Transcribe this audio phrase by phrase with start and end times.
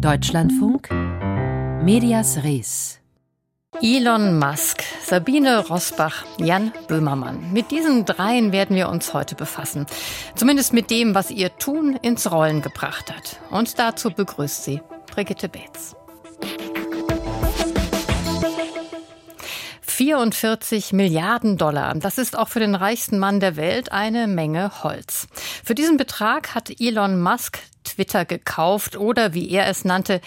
[0.00, 0.90] Deutschlandfunk
[1.82, 3.00] Medias Res
[3.80, 7.52] Elon Musk, Sabine Rosbach, Jan Böhmermann.
[7.52, 9.86] Mit diesen dreien werden wir uns heute befassen.
[10.34, 13.38] Zumindest mit dem, was ihr Tun ins Rollen gebracht hat.
[13.50, 15.96] Und dazu begrüßt sie Brigitte Beetz.
[19.80, 21.94] 44 Milliarden Dollar.
[21.94, 25.26] Das ist auch für den reichsten Mann der Welt eine Menge Holz.
[25.64, 27.60] Für diesen Betrag hat Elon Musk
[27.96, 30.20] Twitter gekauft oder, wie er es nannte,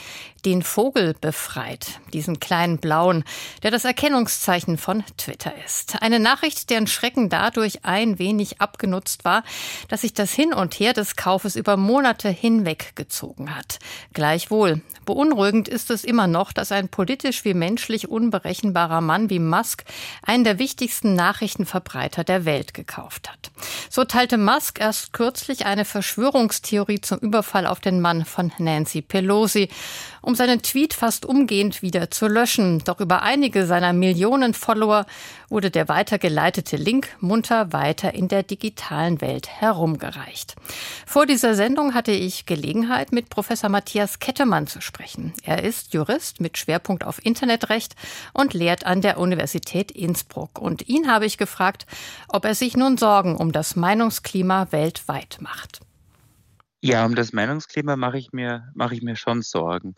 [0.46, 3.23] den Vogel befreit, diesen kleinen blauen,
[3.63, 6.02] der das Erkennungszeichen von Twitter ist.
[6.02, 9.44] Eine Nachricht, deren Schrecken dadurch ein wenig abgenutzt war,
[9.88, 13.80] dass sich das Hin und Her des Kaufes über Monate hinweg gezogen hat.
[14.13, 19.84] Gleichwohl, beunruhigend ist es immer noch, dass ein politisch wie menschlich unberechenbarer Mann wie Musk
[20.24, 23.52] einen der wichtigsten Nachrichtenverbreiter der Welt gekauft hat.
[23.90, 29.70] So teilte Musk erst kürzlich eine Verschwörungstheorie zum Überfall auf den Mann von Nancy Pelosi,
[30.30, 32.84] um seinen Tweet fast umgehend wieder zu löschen.
[32.86, 35.08] Doch über einige seiner Millionen Follower
[35.49, 40.54] wurde der weitergeleitete Link munter weiter in der digitalen Welt herumgereicht.
[41.08, 45.34] Vor dieser Sendung hatte ich Gelegenheit, mit Professor Matthias Kettemann zu sprechen.
[45.41, 47.96] Er ist Jurist mit Schwerpunkt auf Internetrecht
[48.32, 50.60] und lehrt an der Universität Innsbruck.
[50.60, 51.88] Und ihn habe ich gefragt,
[52.27, 55.80] ob er sich nun Sorgen um das Meinungsklima weltweit macht.
[56.82, 59.96] Ja, um das Meinungsklima mache ich mir, mache ich mir schon Sorgen.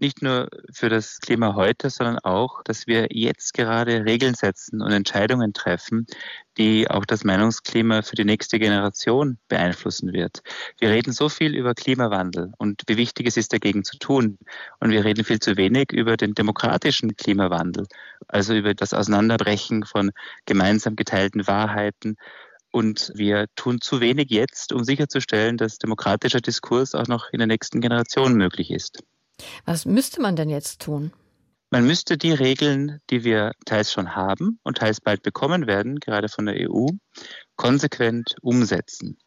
[0.00, 4.92] Nicht nur für das Klima heute, sondern auch, dass wir jetzt gerade Regeln setzen und
[4.92, 6.06] Entscheidungen treffen,
[6.56, 10.42] die auch das Meinungsklima für die nächste Generation beeinflussen wird.
[10.78, 14.38] Wir reden so viel über Klimawandel und wie wichtig es ist, dagegen zu tun.
[14.78, 17.86] Und wir reden viel zu wenig über den demokratischen Klimawandel,
[18.26, 20.12] also über das Auseinanderbrechen von
[20.46, 22.16] gemeinsam geteilten Wahrheiten,
[22.72, 27.48] und wir tun zu wenig jetzt, um sicherzustellen, dass demokratischer Diskurs auch noch in der
[27.48, 29.02] nächsten Generation möglich ist.
[29.64, 31.12] Was müsste man denn jetzt tun?
[31.70, 36.28] Man müsste die Regeln, die wir teils schon haben und teils bald bekommen werden, gerade
[36.28, 36.88] von der EU,
[37.54, 39.18] konsequent umsetzen.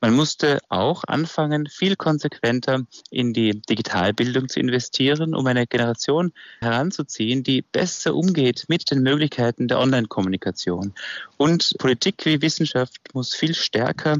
[0.00, 7.42] Man musste auch anfangen, viel konsequenter in die Digitalbildung zu investieren, um eine Generation heranzuziehen,
[7.42, 10.94] die besser umgeht mit den Möglichkeiten der Online-Kommunikation.
[11.36, 14.18] Und Politik wie Wissenschaft muss viel stärker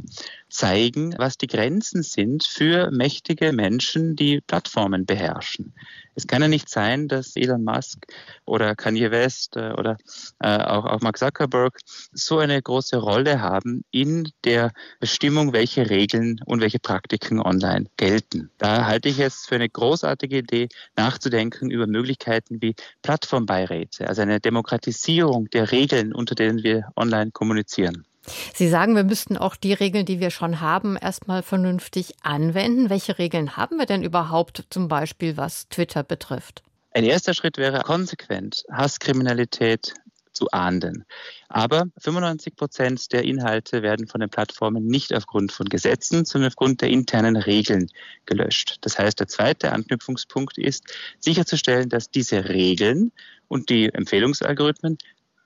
[0.48, 5.74] zeigen, was die Grenzen sind für mächtige Menschen, die Plattformen beherrschen.
[6.18, 8.06] Es kann ja nicht sein, dass Elon Musk
[8.44, 9.98] oder Kanye West äh, oder
[10.40, 11.78] äh, auch, auch Mark Zuckerberg
[12.12, 18.50] so eine große Rolle haben in der Bestimmung, welche Regeln und welche Praktiken online gelten.
[18.58, 24.40] Da halte ich es für eine großartige Idee, nachzudenken über Möglichkeiten wie Plattformbeiräte, also eine
[24.40, 28.07] Demokratisierung der Regeln, unter denen wir online kommunizieren.
[28.54, 32.90] Sie sagen, wir müssten auch die Regeln, die wir schon haben, erstmal vernünftig anwenden.
[32.90, 36.62] Welche Regeln haben wir denn überhaupt, zum Beispiel was Twitter betrifft?
[36.92, 39.94] Ein erster Schritt wäre konsequent Hasskriminalität
[40.38, 41.04] zu ahnden.
[41.48, 46.80] Aber 95 Prozent der Inhalte werden von den Plattformen nicht aufgrund von Gesetzen, sondern aufgrund
[46.80, 47.88] der internen Regeln
[48.24, 48.76] gelöscht.
[48.82, 50.84] Das heißt, der zweite Anknüpfungspunkt ist,
[51.18, 53.10] sicherzustellen, dass diese Regeln
[53.48, 54.98] und die Empfehlungsalgorithmen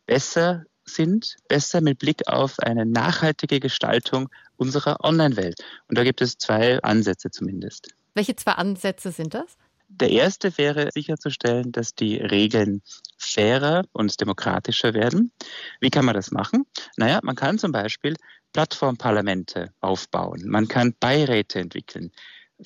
[0.06, 5.56] besser sind, besser mit Blick auf eine nachhaltige Gestaltung unserer Online-Welt.
[5.88, 7.88] Und da gibt es zwei Ansätze zumindest.
[8.14, 9.56] Welche zwei Ansätze sind das?
[9.88, 12.82] Der erste wäre sicherzustellen, dass die Regeln
[13.18, 15.32] fairer und demokratischer werden.
[15.80, 16.64] Wie kann man das machen?
[16.96, 18.16] Naja, man kann zum Beispiel
[18.52, 20.44] Plattformparlamente aufbauen.
[20.46, 22.10] Man kann Beiräte entwickeln.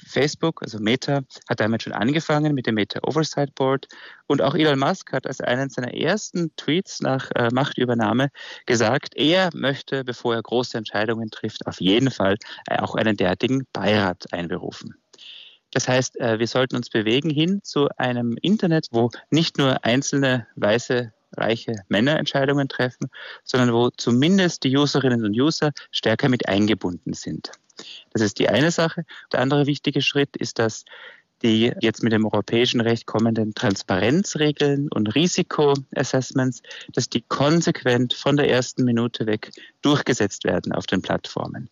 [0.04, 3.86] Facebook, also Meta, hat damit schon angefangen mit dem Meta Oversight Board.
[4.26, 8.30] Und auch Elon Musk hat als einen seiner ersten Tweets nach äh, Machtübernahme
[8.66, 12.36] gesagt, er möchte, bevor er große Entscheidungen trifft, auf jeden Fall
[12.68, 14.94] äh, auch einen derartigen Beirat einberufen.
[15.72, 20.46] Das heißt, äh, wir sollten uns bewegen hin zu einem Internet, wo nicht nur einzelne
[20.56, 23.10] weiße reiche Männer Entscheidungen treffen,
[23.44, 27.50] sondern wo zumindest die Userinnen und User stärker mit eingebunden sind.
[28.12, 29.04] Das ist die eine Sache.
[29.32, 30.84] Der andere wichtige Schritt ist, dass
[31.42, 36.62] die jetzt mit dem europäischen Recht kommenden Transparenzregeln und Risikoassessments,
[36.92, 39.50] dass die konsequent von der ersten Minute weg
[39.82, 41.68] durchgesetzt werden auf den Plattformen.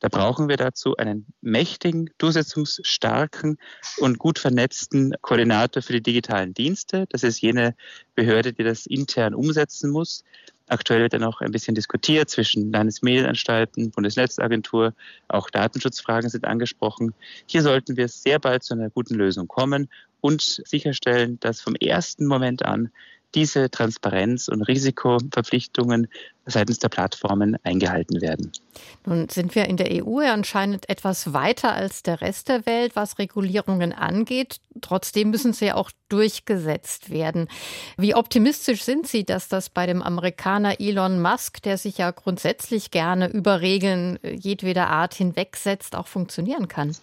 [0.00, 3.58] Da brauchen wir dazu einen mächtigen, durchsetzungsstarken
[3.98, 7.06] und gut vernetzten Koordinator für die digitalen Dienste.
[7.10, 7.74] Das ist jene
[8.14, 10.22] Behörde, die das intern umsetzen muss.
[10.68, 14.94] Aktuell wird ja noch ein bisschen diskutiert zwischen Landesmedienanstalten, Bundesnetzagentur,
[15.28, 17.14] auch Datenschutzfragen sind angesprochen.
[17.46, 19.88] Hier sollten wir sehr bald zu einer guten Lösung kommen
[20.20, 22.90] und sicherstellen, dass vom ersten Moment an
[23.34, 26.08] diese Transparenz- und Risikoverpflichtungen
[26.46, 28.52] seitens der Plattformen eingehalten werden.
[29.04, 32.96] Nun sind wir in der EU ja anscheinend etwas weiter als der Rest der Welt,
[32.96, 34.56] was Regulierungen angeht.
[34.80, 37.48] Trotzdem müssen sie ja auch durchgesetzt werden.
[37.98, 42.90] Wie optimistisch sind Sie, dass das bei dem Amerikaner Elon Musk, der sich ja grundsätzlich
[42.90, 46.96] gerne über Regeln jedweder Art hinwegsetzt, auch funktionieren kann?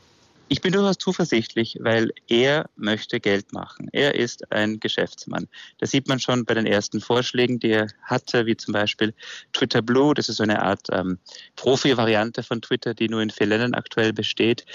[0.47, 3.89] Ich bin durchaus zuversichtlich, weil er möchte Geld machen.
[3.91, 5.47] Er ist ein Geschäftsmann.
[5.79, 9.15] Das sieht man schon bei den ersten Vorschlägen, die er hatte, wie zum Beispiel
[9.53, 10.13] Twitter Blue.
[10.13, 11.17] Das ist so eine Art ähm,
[11.55, 14.67] Profi-Variante von Twitter, die nur in vier Ländern aktuell besteht,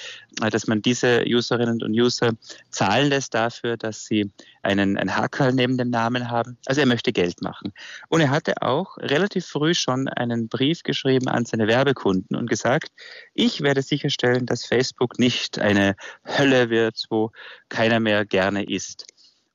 [0.43, 2.33] äh, dass man diese Userinnen und User
[2.71, 4.29] zahlen lässt dafür, dass sie
[4.63, 6.59] einen, einen Hakel neben dem Namen haben.
[6.67, 7.73] Also er möchte Geld machen.
[8.09, 12.91] Und er hatte auch relativ früh schon einen Brief geschrieben an seine Werbekunden und gesagt,
[13.35, 15.97] ich werde sicherstellen, dass Facebook nicht eine
[16.27, 17.31] Hölle wird, wo
[17.69, 19.07] keiner mehr gerne ist.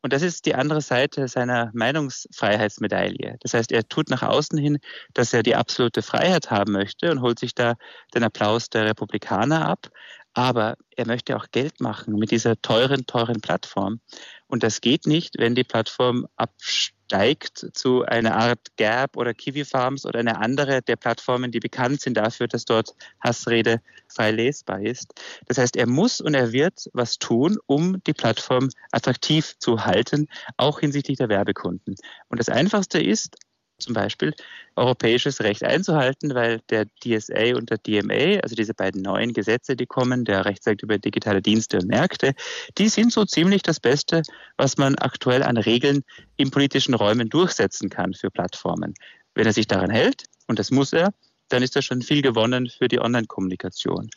[0.06, 3.38] Und das ist die andere Seite seiner Meinungsfreiheitsmedaille.
[3.40, 4.78] Das heißt, er tut nach außen hin,
[5.16, 7.74] dass er die absolute Freiheit haben möchte und holt sich da
[8.13, 9.90] den Applaus der Republikaner ab.
[10.36, 14.00] Aber er möchte auch Geld machen mit dieser teuren, teuren Plattform.
[14.47, 20.06] Und das geht nicht, wenn die Plattform absteigt zu einer Art Gap oder Kiwi Farms
[20.06, 25.13] oder eine andere der Plattformen, die bekannt sind dafür, dass dort Hassrede frei lesbar ist.
[25.47, 30.27] Das heißt, er muss und er wird was tun, um die Plattform attraktiv zu halten,
[30.57, 31.95] auch hinsichtlich der Werbekunden.
[32.30, 33.38] Und das Einfachste ist,
[33.80, 34.33] zum Beispiel
[34.75, 39.86] europäisches Recht einzuhalten, weil der DSA und der DMA, also diese beiden neuen Gesetze, die
[39.86, 42.33] kommen, der Rechtsakt über digitale Dienste und Märkte,
[42.77, 44.22] die sind so ziemlich das Beste,
[44.57, 46.04] was man aktuell an Regeln
[46.38, 48.94] in politischen Räumen durchsetzen kann für Plattformen.
[49.33, 51.13] Wenn er sich daran hält, und das muss er,
[51.50, 54.10] dann ist das schon viel gewonnen für die Online-Kommunikation.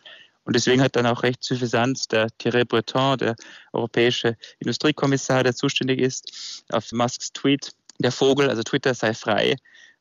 [0.45, 3.37] Und deswegen hat dann auch recht suffisant der Thierry Breton, der
[3.75, 9.57] europäische Industriekommissar, der zuständig ist, auf Musks Tweet der Vogel, also Twitter sei frei,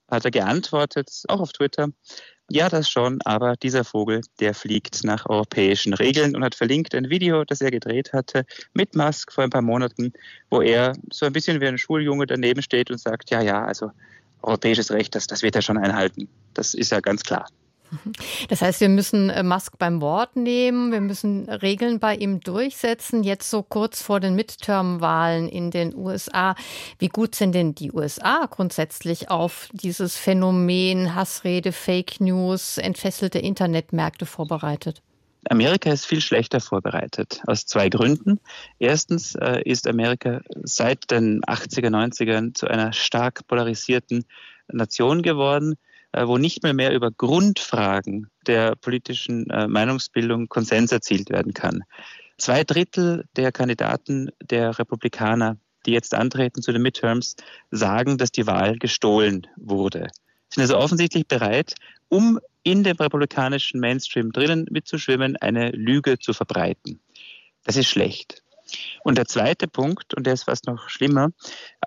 [0.09, 1.89] hat er geantwortet, auch auf Twitter.
[2.49, 7.09] Ja, das schon, aber dieser Vogel, der fliegt nach europäischen Regeln und hat verlinkt ein
[7.09, 10.13] Video, das er gedreht hatte mit Musk vor ein paar Monaten,
[10.49, 13.91] wo er so ein bisschen wie ein Schuljunge daneben steht und sagt, ja, ja, also
[14.43, 16.29] europäisches Recht, das, das wird er schon einhalten.
[16.53, 17.49] Das ist ja ganz klar.
[18.49, 23.23] Das heißt, wir müssen äh, Musk beim Wort nehmen, wir müssen Regeln bei ihm durchsetzen.
[23.23, 26.55] Jetzt so kurz vor den Midterm-Wahlen in den USA.
[26.99, 34.25] Wie gut sind denn die USA grundsätzlich auf dieses Phänomen Hassrede, Fake News, entfesselte Internetmärkte
[34.25, 35.01] vorbereitet?
[35.49, 38.39] Amerika ist viel schlechter vorbereitet, aus zwei Gründen.
[38.79, 44.25] Erstens äh, ist Amerika seit den 80er, 90ern zu einer stark polarisierten
[44.67, 45.75] Nation geworden
[46.13, 51.83] wo nicht mehr mehr über Grundfragen der politischen äh, Meinungsbildung Konsens erzielt werden kann.
[52.37, 57.35] Zwei Drittel der Kandidaten der Republikaner, die jetzt antreten zu den Midterms,
[57.71, 60.07] sagen, dass die Wahl gestohlen wurde.
[60.49, 61.73] Sind also offensichtlich bereit,
[62.09, 66.99] um in dem republikanischen Mainstream drinnen mitzuschwimmen, eine Lüge zu verbreiten.
[67.63, 68.43] Das ist schlecht.
[69.03, 71.29] Und der zweite Punkt, und der ist fast noch schlimmer,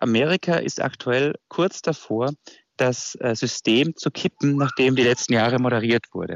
[0.00, 2.32] Amerika ist aktuell kurz davor,
[2.81, 6.35] das äh, System zu kippen, nachdem die letzten Jahre moderiert wurde.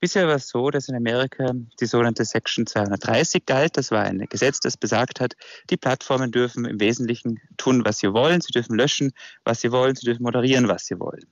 [0.00, 3.76] Bisher war es so, dass in Amerika die sogenannte Section 230 galt.
[3.76, 5.34] Das war ein Gesetz, das besagt hat,
[5.68, 8.40] die Plattformen dürfen im Wesentlichen tun, was sie wollen.
[8.40, 9.12] Sie dürfen löschen,
[9.44, 9.94] was sie wollen.
[9.94, 11.30] Sie dürfen moderieren, was sie wollen.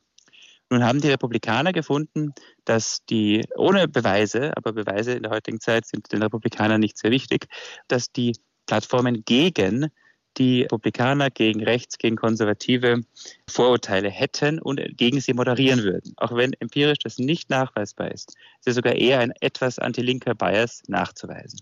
[0.71, 2.35] Nun haben die Republikaner gefunden,
[2.67, 7.11] dass die, ohne Beweise, aber Beweise in der heutigen Zeit sind den Republikanern nicht sehr
[7.11, 7.47] wichtig,
[7.89, 8.37] dass die
[8.67, 9.89] Plattformen gegen
[10.37, 13.01] die Republikaner gegen Rechts, gegen Konservative
[13.49, 16.15] Vorurteile hätten und gegen sie moderieren würden.
[16.17, 20.83] Auch wenn empirisch das nicht nachweisbar ist, ist es sogar eher ein etwas anti-linker Bias
[20.87, 21.61] nachzuweisen.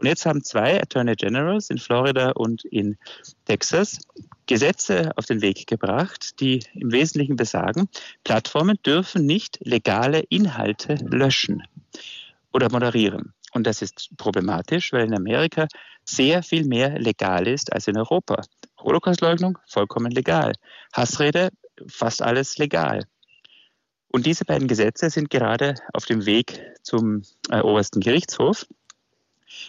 [0.00, 2.96] Und jetzt haben zwei Attorney Generals in Florida und in
[3.44, 3.98] Texas
[4.46, 7.86] Gesetze auf den Weg gebracht, die im Wesentlichen besagen,
[8.24, 11.62] Plattformen dürfen nicht legale Inhalte löschen
[12.52, 13.34] oder moderieren.
[13.52, 15.66] Und das ist problematisch, weil in Amerika
[16.04, 18.42] sehr viel mehr legal ist als in Europa.
[18.78, 20.52] Holocaustleugnung, vollkommen legal.
[20.92, 21.50] Hassrede,
[21.88, 23.04] fast alles legal.
[24.12, 28.66] Und diese beiden Gesetze sind gerade auf dem Weg zum äh, obersten Gerichtshof.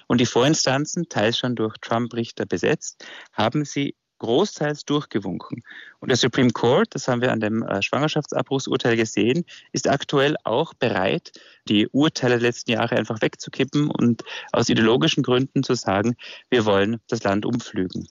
[0.07, 5.63] Und die Vorinstanzen, teils schon durch Trump-Richter besetzt, haben sie großteils durchgewunken.
[5.99, 10.75] Und der Supreme Court, das haben wir an dem äh, Schwangerschaftsabbruchsurteil gesehen, ist aktuell auch
[10.75, 11.31] bereit,
[11.67, 16.15] die Urteile der letzten Jahre einfach wegzukippen und aus ideologischen Gründen zu sagen,
[16.51, 18.07] wir wollen das Land umflügen.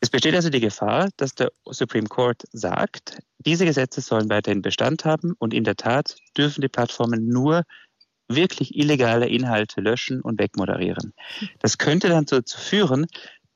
[0.00, 5.04] Es besteht also die Gefahr, dass der Supreme Court sagt, diese Gesetze sollen weiterhin Bestand
[5.04, 7.64] haben und in der Tat dürfen die Plattformen nur
[8.28, 11.12] wirklich illegale Inhalte löschen und wegmoderieren.
[11.58, 13.06] Das könnte dann dazu führen,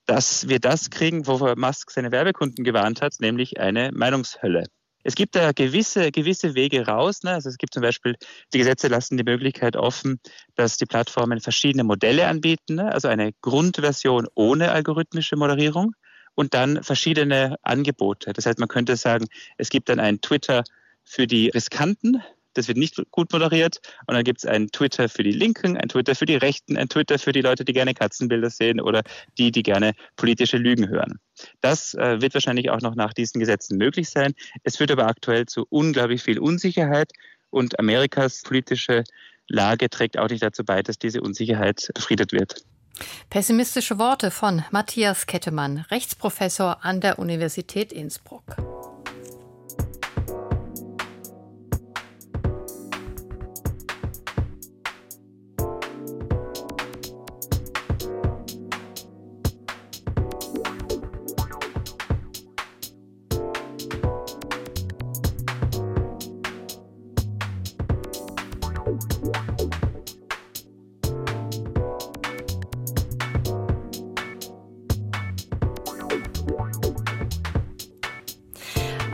[0.09, 4.65] dass wir das kriegen, wovor Musk seine Werbekunden gewarnt hat, nämlich eine Meinungshölle.
[5.05, 7.23] Es gibt da gewisse, gewisse Wege raus.
[7.23, 7.33] Ne?
[7.33, 8.17] Also es gibt zum Beispiel,
[8.53, 10.19] die Gesetze lassen die Möglichkeit offen,
[10.55, 12.77] dass die Plattformen verschiedene Modelle anbieten.
[12.77, 12.93] Ne?
[12.93, 15.95] Also eine Grundversion ohne algorithmische Moderierung
[16.35, 18.33] und dann verschiedene Angebote.
[18.33, 19.27] Das heißt, man könnte sagen,
[19.59, 20.65] es gibt dann ein Twitter
[21.05, 22.23] für die Riskanten,
[22.59, 23.81] das wird nicht gut moderiert.
[24.07, 26.89] Und dann gibt es einen Twitter für die Linken, ein Twitter für die Rechten, ein
[26.89, 29.03] Twitter für die Leute, die gerne Katzenbilder sehen oder
[29.39, 31.19] die, die gerne politische Lügen hören.
[31.61, 34.35] Das äh, wird wahrscheinlich auch noch nach diesen Gesetzen möglich sein.
[34.65, 37.13] Es führt aber aktuell zu unglaublich viel Unsicherheit
[37.51, 39.05] und Amerikas politische
[39.47, 42.63] Lage trägt auch nicht dazu bei, dass diese Unsicherheit befriedet wird.
[43.31, 48.57] Pessimistische Worte von Matthias Kettemann, Rechtsprofessor an der Universität Innsbruck.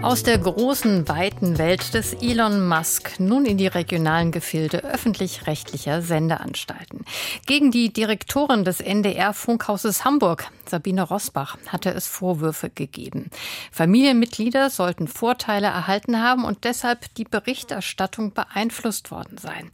[0.05, 7.07] Aus der großen, weiten Welt des Elon Musk nun in die regionalen Gefilde öffentlich-rechtlicher Sendeanstalten.
[7.47, 13.31] Gegen die Direktorin des NDR-Funkhauses Hamburg, Sabine Rosbach, hatte es Vorwürfe gegeben.
[13.73, 19.71] Familienmitglieder sollten Vorteile erhalten haben und deshalb die Berichterstattung beeinflusst worden sein.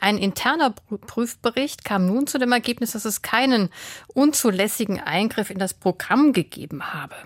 [0.00, 3.68] Ein interner Prüfbericht kam nun zu dem Ergebnis, dass es keinen
[4.14, 7.16] unzulässigen Eingriff in das Programm gegeben habe.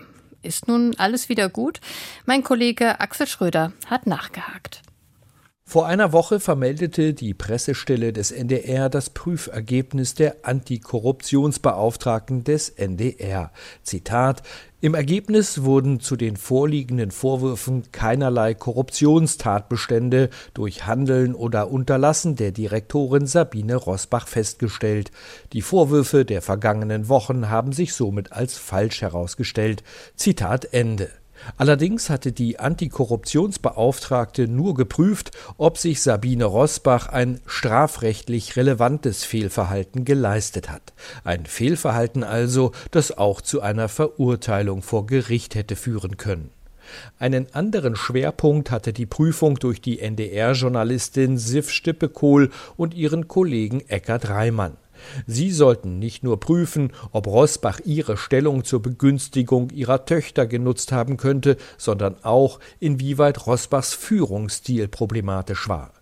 [0.42, 1.80] Ist nun alles wieder gut?
[2.24, 4.82] Mein Kollege Axel Schröder hat nachgehakt.
[5.70, 13.52] Vor einer Woche vermeldete die Pressestelle des NDR das Prüfergebnis der Antikorruptionsbeauftragten des NDR.
[13.82, 14.42] Zitat
[14.80, 23.26] Im Ergebnis wurden zu den vorliegenden Vorwürfen keinerlei Korruptionstatbestände durch Handeln oder Unterlassen der Direktorin
[23.26, 25.10] Sabine Rosbach festgestellt.
[25.52, 29.84] Die Vorwürfe der vergangenen Wochen haben sich somit als falsch herausgestellt.
[30.16, 31.10] Zitat Ende.
[31.56, 40.70] Allerdings hatte die Antikorruptionsbeauftragte nur geprüft, ob sich Sabine Rosbach ein strafrechtlich relevantes Fehlverhalten geleistet
[40.70, 40.92] hat.
[41.24, 46.50] Ein Fehlverhalten also, das auch zu einer Verurteilung vor Gericht hätte führen können.
[47.18, 54.28] Einen anderen Schwerpunkt hatte die Prüfung durch die NDR-Journalistin Sif Stippekohl und ihren Kollegen Eckart
[54.28, 54.76] Reimann.
[55.26, 61.16] Sie sollten nicht nur prüfen, ob Rosbach ihre Stellung zur Begünstigung ihrer Töchter genutzt haben
[61.16, 65.92] könnte, sondern auch, inwieweit Rosbachs Führungsstil problematisch war.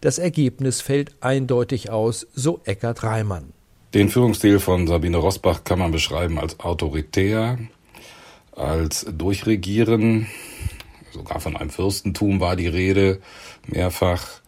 [0.00, 3.52] Das Ergebnis fällt eindeutig aus, so Eckart Reimann.
[3.94, 7.58] Den Führungsstil von Sabine Rosbach kann man beschreiben als autoritär,
[8.52, 10.28] als durchregieren,
[11.12, 13.20] sogar von einem Fürstentum war die Rede,
[13.66, 14.39] mehrfach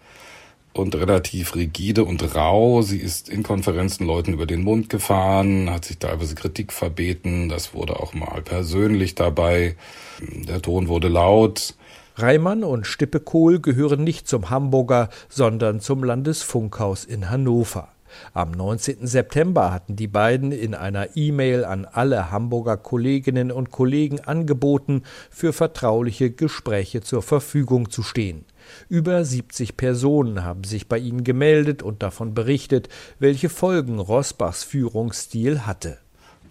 [0.73, 2.83] und relativ rigide und rau.
[2.83, 7.49] Sie ist in Konferenzen Leuten über den Mund gefahren, hat sich teilweise Kritik verbeten.
[7.49, 9.77] Das wurde auch mal persönlich dabei.
[10.21, 11.75] Der Ton wurde laut.
[12.17, 17.89] Reimann und Stippekohl gehören nicht zum Hamburger, sondern zum Landesfunkhaus in Hannover.
[18.35, 19.07] Am 19.
[19.07, 25.55] September hatten die beiden in einer E-Mail an alle Hamburger Kolleginnen und Kollegen angeboten, für
[25.55, 28.45] vertrauliche Gespräche zur Verfügung zu stehen.
[28.89, 32.89] Über 70 Personen haben sich bei ihnen gemeldet und davon berichtet,
[33.19, 35.99] welche Folgen Rosbachs Führungsstil hatte.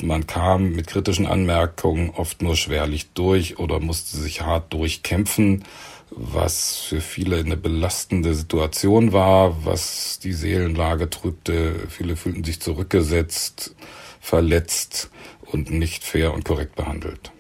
[0.02, 5.64] Man kam mit kritischen Anmerkungen oft nur schwerlich durch oder musste sich hart durchkämpfen,
[6.10, 11.88] was für viele eine belastende Situation war, was die Seelenlage trübte.
[11.90, 13.76] Viele fühlten sich zurückgesetzt,
[14.20, 15.10] verletzt
[15.46, 17.32] und nicht fair und korrekt behandelt.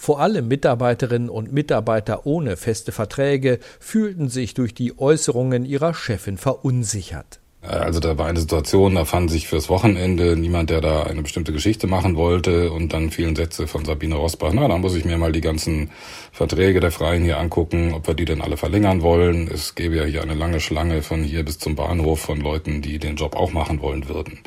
[0.00, 6.38] Vor allem Mitarbeiterinnen und Mitarbeiter ohne feste Verträge fühlten sich durch die Äußerungen ihrer Chefin
[6.38, 7.40] verunsichert.
[7.62, 11.52] Also da war eine Situation, da fand sich fürs Wochenende niemand, der da eine bestimmte
[11.52, 15.18] Geschichte machen wollte und dann fielen Sätze von Sabine Rosbach, na, da muss ich mir
[15.18, 15.90] mal die ganzen
[16.30, 19.50] Verträge der Freien hier angucken, ob wir die denn alle verlängern wollen.
[19.52, 23.00] Es gäbe ja hier eine lange Schlange von hier bis zum Bahnhof von Leuten, die
[23.00, 24.38] den Job auch machen wollen würden.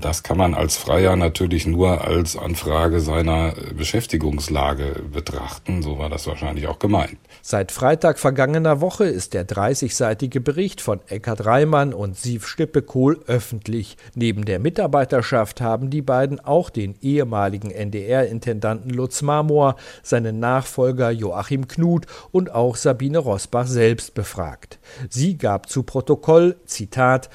[0.00, 5.82] Das kann man als Freier natürlich nur als Anfrage seiner Beschäftigungslage betrachten.
[5.82, 7.18] So war das wahrscheinlich auch gemeint.
[7.42, 13.96] Seit Freitag vergangener Woche ist der 30-seitige Bericht von Eckhard Reimann und Siv Stippekohl öffentlich.
[14.14, 21.68] Neben der Mitarbeiterschaft haben die beiden auch den ehemaligen NDR-Intendanten Lutz Marmor, seinen Nachfolger Joachim
[21.68, 24.78] Knut und auch Sabine Rosbach selbst befragt.
[25.08, 27.28] Sie gab zu Protokoll, Zitat,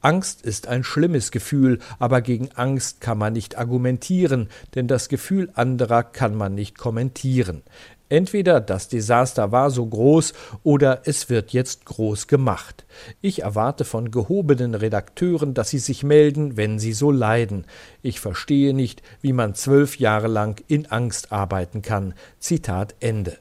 [0.00, 5.50] Angst ist ein schlimmes Gefühl, aber gegen Angst kann man nicht argumentieren, denn das Gefühl
[5.54, 7.62] anderer kann man nicht kommentieren.
[8.08, 12.86] Entweder das Desaster war so groß oder es wird jetzt groß gemacht.
[13.20, 17.66] Ich erwarte von gehobenen Redakteuren, dass sie sich melden, wenn sie so leiden.
[18.00, 22.14] Ich verstehe nicht, wie man zwölf Jahre lang in Angst arbeiten kann.
[22.38, 23.36] Zitat Ende.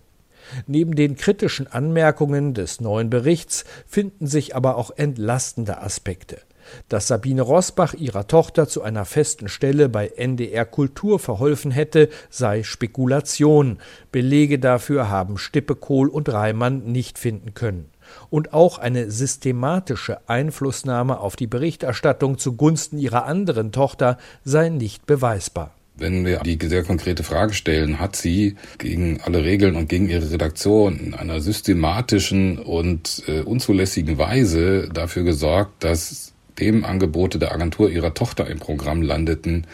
[0.66, 6.40] Neben den kritischen Anmerkungen des neuen Berichts finden sich aber auch entlastende Aspekte.
[6.90, 12.64] Dass Sabine Rosbach ihrer Tochter zu einer festen Stelle bei NDR Kultur verholfen hätte, sei
[12.64, 13.80] Spekulation.
[14.12, 17.90] Belege dafür haben Stippekohl und Reimann nicht finden können.
[18.30, 25.74] Und auch eine systematische Einflussnahme auf die Berichterstattung zugunsten ihrer anderen Tochter sei nicht beweisbar.
[26.00, 30.30] Wenn wir die sehr konkrete Frage stellen, hat sie gegen alle Regeln und gegen ihre
[30.30, 37.90] Redaktion in einer systematischen und äh, unzulässigen Weise dafür gesorgt, dass dem Angebote der Agentur
[37.90, 39.68] ihrer Tochter im Programm landeten,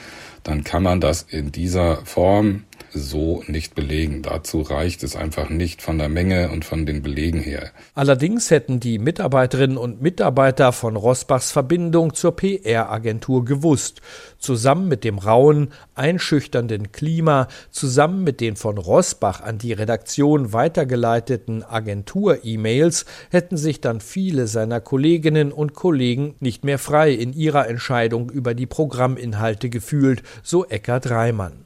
[0.43, 2.63] dann kann man das in dieser Form
[2.93, 4.21] so nicht belegen.
[4.21, 7.71] Dazu reicht es einfach nicht von der Menge und von den Belegen her.
[7.95, 14.01] Allerdings hätten die Mitarbeiterinnen und Mitarbeiter von Rosbachs Verbindung zur PR-Agentur gewusst.
[14.37, 21.63] Zusammen mit dem rauen, einschüchternden Klima, zusammen mit den von Rosbach an die Redaktion weitergeleiteten
[21.63, 28.29] Agentur-E-Mails hätten sich dann viele seiner Kolleginnen und Kollegen nicht mehr frei in ihrer Entscheidung
[28.29, 31.65] über die Programminhalte gefühlt, so Eckart Reimann.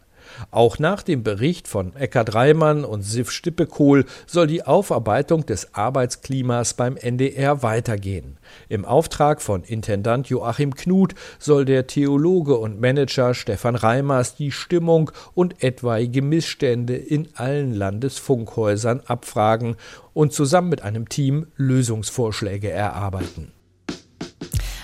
[0.52, 6.74] Auch nach dem Bericht von Eckhard Reimann und Sif Stippekohl soll die Aufarbeitung des Arbeitsklimas
[6.74, 8.38] beim NDR weitergehen.
[8.70, 15.12] Im Auftrag von Intendant Joachim Knut soll der Theologe und Manager Stefan Reimers die Stimmung
[15.34, 19.76] und etwaige Missstände in allen Landesfunkhäusern abfragen
[20.14, 23.52] und zusammen mit einem Team Lösungsvorschläge erarbeiten.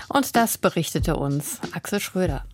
[0.08, 2.44] Und das berichtete uns Axel Schröder.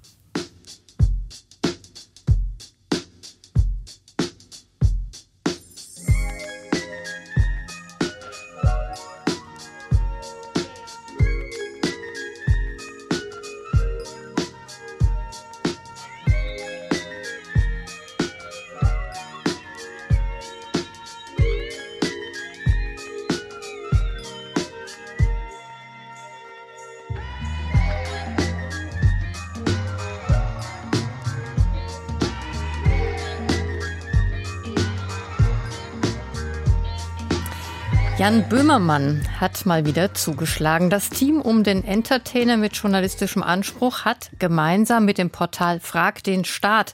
[38.20, 40.90] Jan Böhmermann hat mal wieder zugeschlagen.
[40.90, 46.44] Das Team um den Entertainer mit journalistischem Anspruch hat gemeinsam mit dem Portal Frag den
[46.44, 46.92] Staat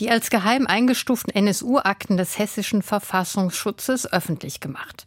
[0.00, 5.04] die als geheim eingestuften NSU-Akten des hessischen Verfassungsschutzes öffentlich gemacht.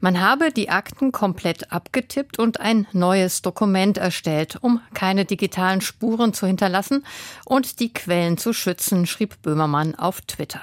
[0.00, 6.32] Man habe die Akten komplett abgetippt und ein neues Dokument erstellt, um keine digitalen Spuren
[6.32, 7.04] zu hinterlassen
[7.44, 10.62] und die Quellen zu schützen, schrieb Böhmermann auf Twitter.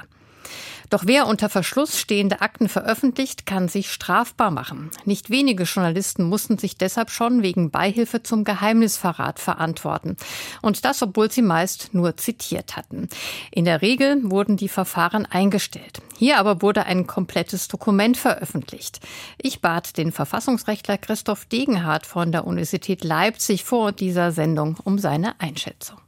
[0.92, 4.92] Doch wer unter Verschluss stehende Akten veröffentlicht, kann sich strafbar machen.
[5.06, 10.18] Nicht wenige Journalisten mussten sich deshalb schon wegen Beihilfe zum Geheimnisverrat verantworten.
[10.62, 13.08] Und das, obwohl sie meist nur zitiert hatten.
[13.52, 16.02] In der Regel wurden die Verfahren eingestellt.
[16.18, 19.00] Hier aber wurde ein komplettes Dokument veröffentlicht.
[19.42, 25.40] Ich bat den Verfassungsrechtler Christoph Degenhardt von der Universität Leipzig vor dieser Sendung um seine
[25.40, 26.00] Einschätzung.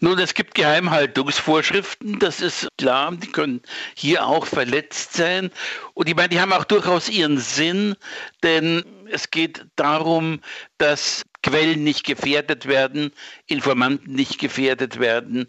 [0.00, 3.60] Nun, es gibt Geheimhaltungsvorschriften, das ist klar, die können
[3.94, 5.50] hier auch verletzt sein.
[5.94, 7.96] Und ich meine, die haben auch durchaus ihren Sinn,
[8.42, 10.40] denn es geht darum,
[10.78, 13.10] dass Quellen nicht gefährdet werden,
[13.46, 15.48] Informanten nicht gefährdet werden,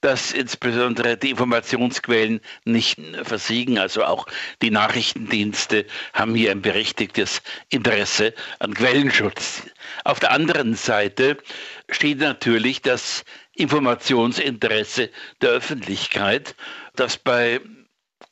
[0.00, 3.78] dass insbesondere die Informationsquellen nicht versiegen.
[3.78, 4.26] Also auch
[4.62, 9.62] die Nachrichtendienste haben hier ein berechtigtes Interesse an Quellenschutz.
[10.04, 11.36] Auf der anderen Seite
[11.90, 16.54] steht natürlich das Informationsinteresse der Öffentlichkeit,
[16.96, 17.60] das bei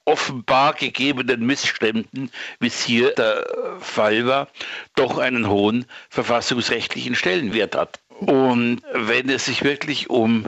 [0.04, 4.48] offenbar gegebenen Missständen, wie es hier der Fall war,
[4.96, 8.00] doch einen hohen verfassungsrechtlichen Stellenwert hat.
[8.20, 10.46] Und wenn es sich wirklich um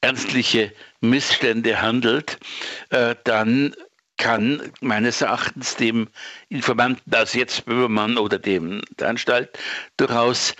[0.00, 2.38] ernstliche Missstände handelt,
[2.90, 3.74] äh, dann
[4.16, 6.08] kann meines Erachtens dem
[6.48, 9.58] Informanten, also jetzt Böhmermann oder dem der Anstalt,
[9.96, 10.54] durchaus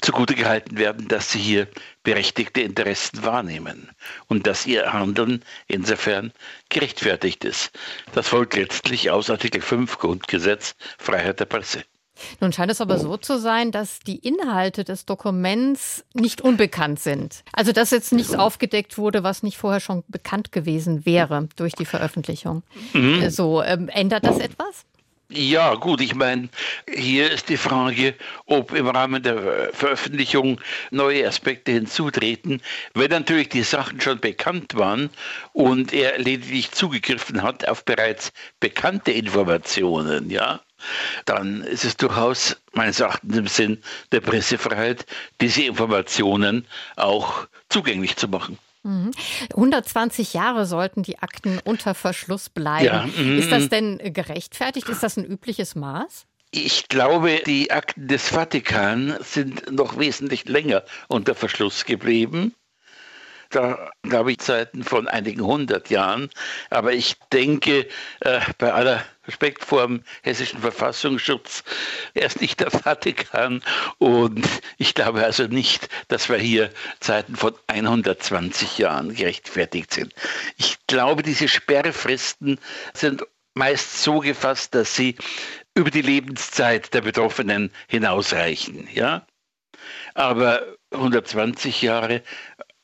[0.00, 1.68] zugute gehalten werden, dass sie hier
[2.02, 3.90] berechtigte Interessen wahrnehmen
[4.26, 6.32] und dass ihr Handeln insofern
[6.68, 7.70] gerechtfertigt ist.
[8.12, 11.84] Das folgt letztlich aus Artikel 5 Grundgesetz Freiheit der Presse.
[12.40, 17.44] Nun scheint es aber so zu sein, dass die Inhalte des Dokuments nicht unbekannt sind.
[17.52, 21.84] Also dass jetzt nichts aufgedeckt wurde, was nicht vorher schon bekannt gewesen wäre durch die
[21.84, 22.62] Veröffentlichung.
[22.92, 23.30] Mhm.
[23.30, 24.84] So, ähm, ändert das etwas?
[25.30, 26.48] Ja, gut, ich meine,
[26.90, 28.14] hier ist die Frage,
[28.46, 30.58] ob im Rahmen der Veröffentlichung
[30.90, 32.62] neue Aspekte hinzutreten.
[32.94, 35.10] Wenn natürlich die Sachen schon bekannt waren
[35.52, 40.60] und er lediglich zugegriffen hat auf bereits bekannte Informationen, ja,
[41.26, 45.04] dann ist es durchaus meines Erachtens im Sinn der Pressefreiheit,
[45.42, 48.58] diese Informationen auch zugänglich zu machen.
[48.84, 50.38] 120 mhm.
[50.38, 52.84] Jahre sollten die Akten unter Verschluss bleiben.
[52.84, 53.38] Ja, mm.
[53.38, 54.88] Ist das denn gerechtfertigt?
[54.88, 56.26] Ist das ein übliches Maß?
[56.50, 62.54] Ich glaube, die Akten des Vatikan sind noch wesentlich länger unter Verschluss geblieben.
[63.50, 66.28] Da glaube ich Zeiten von einigen hundert Jahren.
[66.70, 67.88] Aber ich denke,
[68.20, 71.64] äh, bei aller Respekt vor dem hessischen Verfassungsschutz,
[72.14, 73.62] er ist nicht der Vatikan.
[73.98, 80.14] Und ich glaube also nicht, dass wir hier Zeiten von 120 Jahren gerechtfertigt sind.
[80.56, 82.58] Ich glaube, diese Sperrfristen
[82.92, 85.16] sind meist so gefasst, dass sie
[85.74, 88.88] über die Lebenszeit der Betroffenen hinausreichen.
[88.92, 89.26] Ja?
[90.14, 92.22] Aber 120 Jahre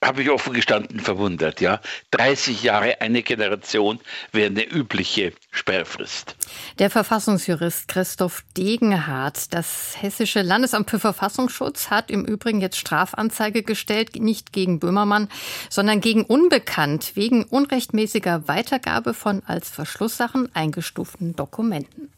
[0.05, 1.61] habe ich offen gestanden verwundert.
[1.61, 1.81] Ja,
[2.12, 3.99] 30 Jahre eine Generation
[4.33, 6.37] wäre eine übliche Sperrfrist.
[6.79, 14.17] Der Verfassungsjurist Christoph Degenhardt, das Hessische Landesamt für Verfassungsschutz, hat im Übrigen jetzt Strafanzeige gestellt,
[14.17, 15.29] nicht gegen Böhmermann,
[15.71, 22.11] sondern gegen Unbekannt wegen unrechtmäßiger Weitergabe von als Verschlusssachen eingestuften Dokumenten.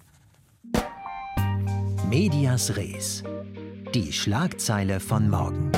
[2.09, 3.23] Medias Res.
[3.95, 5.73] Die Schlagzeile von morgen.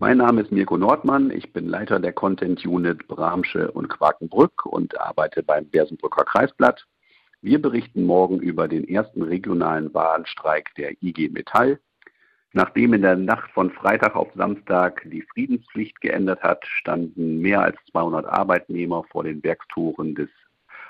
[0.00, 1.30] Mein Name ist Mirko Nordmann.
[1.30, 6.86] Ich bin Leiter der Content Unit Bramsche und Quakenbrück und arbeite beim Bersenbrücker Kreisblatt.
[7.42, 11.80] Wir berichten morgen über den ersten regionalen Warnstreik der IG Metall.
[12.54, 17.76] Nachdem in der Nacht von Freitag auf Samstag die Friedenspflicht geändert hat, standen mehr als
[17.90, 20.30] 200 Arbeitnehmer vor den Werkstoren des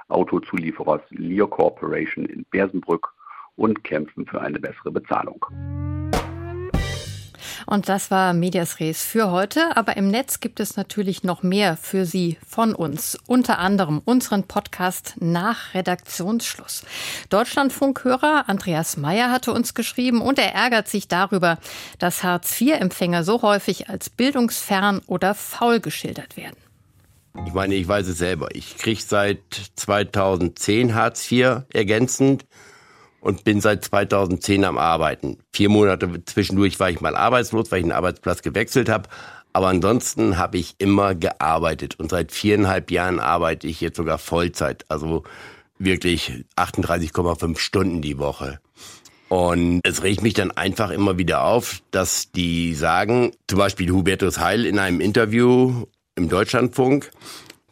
[0.06, 3.08] Autozulieferers Lear Corporation in Bersenbrück
[3.56, 5.44] und kämpfen für eine bessere Bezahlung.
[7.66, 9.76] Und das war Medias Res für heute.
[9.76, 13.18] Aber im Netz gibt es natürlich noch mehr für Sie von uns.
[13.26, 16.84] Unter anderem unseren Podcast nach Redaktionsschluss.
[17.28, 21.58] Deutschlandfunkhörer Andreas Meyer hatte uns geschrieben und er ärgert sich darüber,
[21.98, 26.56] dass Hartz-IV-Empfänger so häufig als bildungsfern oder faul geschildert werden.
[27.46, 28.48] Ich meine, ich weiß es selber.
[28.54, 29.38] Ich kriege seit
[29.76, 32.44] 2010 Hartz IV ergänzend
[33.20, 35.38] und bin seit 2010 am Arbeiten.
[35.52, 39.08] Vier Monate zwischendurch war ich mal arbeitslos, weil ich einen Arbeitsplatz gewechselt habe.
[39.52, 44.84] Aber ansonsten habe ich immer gearbeitet und seit viereinhalb Jahren arbeite ich jetzt sogar Vollzeit,
[44.88, 45.24] also
[45.78, 48.60] wirklich 38,5 Stunden die Woche.
[49.28, 54.38] Und es regt mich dann einfach immer wieder auf, dass die sagen, zum Beispiel Hubertus
[54.40, 55.84] Heil in einem Interview
[56.16, 57.10] im Deutschlandfunk,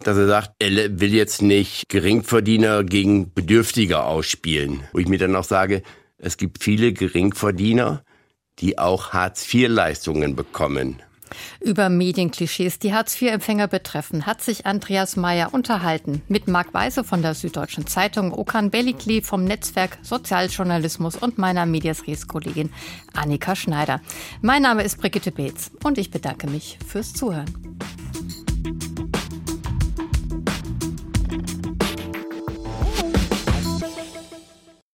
[0.03, 4.81] dass er sagt, er will jetzt nicht Geringverdiener gegen Bedürftige ausspielen.
[4.93, 5.83] Wo ich mir dann auch sage,
[6.19, 8.05] es gibt viele Geringverdiener,
[8.59, 11.03] die auch Hartz-IV-Leistungen bekommen.
[11.61, 17.35] Über Medienklischees, die Hartz-IV-Empfänger betreffen, hat sich Andreas Mayer unterhalten mit Marc Weise von der
[17.35, 22.71] Süddeutschen Zeitung, Okan Bellikli vom Netzwerk Sozialjournalismus und meiner Medias Res-Kollegin
[23.13, 24.01] Annika Schneider.
[24.41, 27.79] Mein Name ist Brigitte Beetz und ich bedanke mich fürs Zuhören.